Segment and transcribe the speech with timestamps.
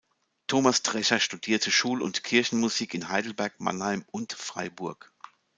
[0.47, 5.13] Thomas Drescher studierte Schul- und Kirchenmusik in Heidelberg, Mannheim und Freiburg.